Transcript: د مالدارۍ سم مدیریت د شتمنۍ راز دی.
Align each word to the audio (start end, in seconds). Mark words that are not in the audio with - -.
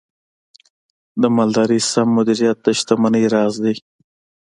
د 1.21 1.23
مالدارۍ 1.35 1.79
سم 1.91 2.07
مدیریت 2.17 2.57
د 2.63 2.67
شتمنۍ 2.79 3.25
راز 3.33 3.53
دی. 3.63 3.75